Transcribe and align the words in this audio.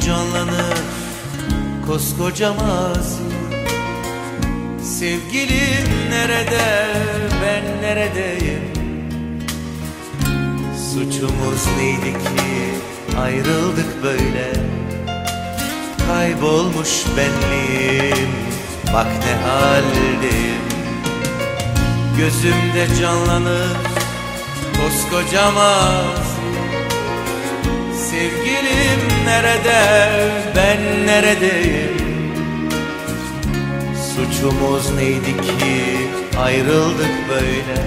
canlanır 0.00 0.78
koskoca 1.86 2.52
mazi 2.52 3.24
Sevgilim 4.82 6.10
nerede 6.10 6.86
ben 7.42 7.82
neredeyim? 7.82 8.74
Suçumuz 10.92 11.66
neydi 11.78 12.12
ki 12.12 13.18
ayrıldık 13.20 14.02
böyle? 14.02 14.52
Kaybolmuş 16.08 17.04
benliğim 17.16 18.30
bak 18.94 19.06
ne 19.06 19.48
haldeyim 19.48 20.64
Gözümde 22.18 23.00
canlanır 23.00 23.76
koskoca 24.76 25.50
mazi 25.50 26.33
nerede 29.34 30.08
ben 30.56 31.06
neredeyim? 31.06 31.96
Suçumuz 34.14 34.94
neydi 34.94 35.36
ki 35.36 36.08
ayrıldık 36.38 37.14
böyle? 37.28 37.80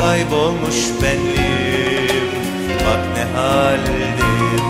Kaybolmuş 0.00 0.76
benliğim 1.02 2.28
bak 2.86 3.00
ne 3.16 3.38
haldeyim. 3.38 4.66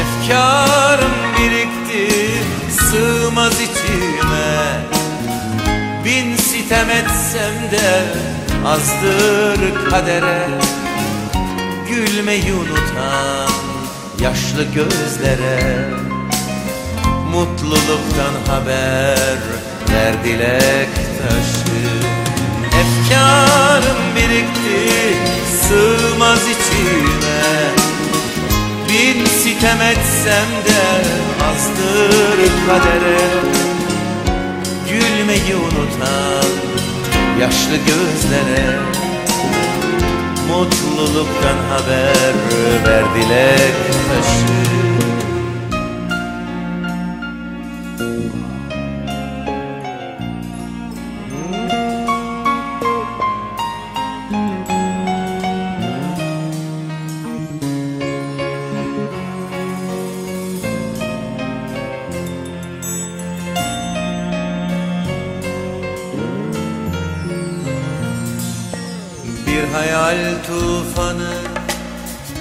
Efkarım 0.00 1.12
birikti 1.38 2.24
sığmaz 2.70 3.54
içime. 3.54 4.80
Bin 6.04 6.36
sitem 6.36 6.90
etsem 6.90 7.70
de 7.72 8.02
azdır 8.66 9.90
kadere. 9.90 10.48
Gülmeyi 11.88 12.52
unutan 12.52 13.71
yaşlı 14.20 14.64
gözlere 14.64 15.90
Mutluluktan 17.32 18.34
haber 18.52 19.38
ver 19.92 20.24
dilek 20.24 20.94
taşı. 20.94 21.82
Efkarım 22.66 23.96
birikti 24.16 24.92
sığmaz 25.62 26.40
içime. 26.42 27.42
Bin 28.88 29.26
sitem 29.26 29.80
etsem 29.80 30.48
de 30.66 30.82
azdır 31.44 32.38
kadere. 32.66 33.18
Gülmeyi 34.88 35.56
unutan 35.56 36.50
yaşlı 37.40 37.76
gözlere 37.76 38.78
Mutluluktan 40.52 41.58
haber 41.70 42.34
ver 42.84 43.04
dilek 43.14 43.74
hayal 69.72 70.18
tufanı 70.46 71.34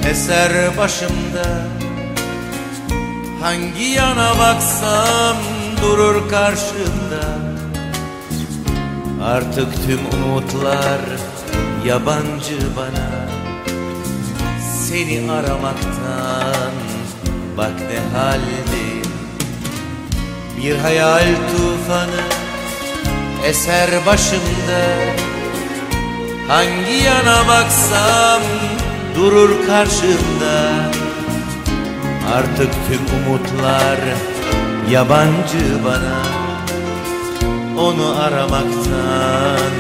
eser 0.10 0.78
başımda. 0.78 1.68
Hangi 3.42 3.84
yana 3.84 4.40
baksam 4.40 5.38
durur 5.82 6.30
karşımda. 6.30 7.26
Artık 9.24 9.68
tüm 9.86 10.00
umutlar 10.14 11.02
yabancı 11.86 12.58
bana. 12.78 13.10
Seni 14.88 15.32
aramaktan 15.32 16.74
bak 17.58 17.74
ne 17.80 18.18
haldeyim. 18.18 19.12
Bir 20.58 20.78
hayal 20.78 21.28
tufanı 21.52 22.22
eser 23.46 24.06
başımda 24.06 25.21
Hangi 26.52 27.04
yana 27.04 27.48
baksam 27.48 28.42
durur 29.16 29.68
karşımda. 29.68 30.58
Artık 32.36 32.72
tüm 32.88 33.04
umutlar 33.18 34.00
yabancı 34.90 35.86
bana. 35.86 36.22
Onu 37.82 38.22
aramaktan 38.22 39.72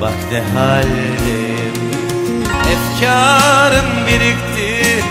bak 0.00 0.18
ne 0.32 0.40
haldeyim 0.40 1.74
Efkarım 2.72 4.06
birikti 4.06 5.04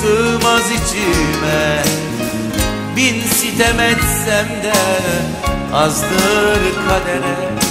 sığmaz 0.00 0.70
içime. 0.70 1.82
Bin 2.96 3.22
sitem 3.28 3.80
etsem 3.80 4.48
de 4.62 4.72
azdır 5.74 6.60
kadere 6.88 7.65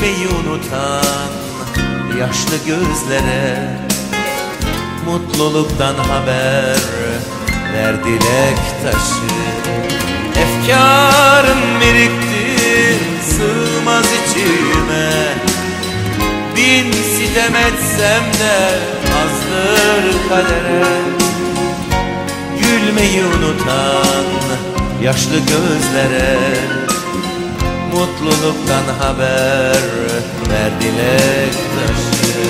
Gülmeyi 0.00 0.28
unutan 0.28 1.30
yaşlı 2.20 2.56
gözlere 2.66 3.78
Mutluluktan 5.06 5.94
haber 5.94 6.78
ver 7.74 8.04
dilek 8.04 8.58
taşı. 8.82 9.34
Efkarım 10.40 11.80
birikti 11.80 13.04
sığmaz 13.22 14.06
içime. 14.06 15.10
Bin 16.56 16.92
sitem 16.92 17.56
etsem 17.56 18.24
de 18.40 18.78
azdır 19.22 20.28
kadere 20.28 20.84
Gülmeyi 22.60 23.24
unutan 23.24 24.24
yaşlı 25.02 25.38
gözlere 25.38 26.79
Mutluluktan 27.92 28.84
haber 28.98 29.82
ver 30.50 30.70
dilek 30.80 31.54
taşı 31.74 32.40